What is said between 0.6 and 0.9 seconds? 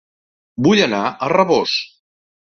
Vull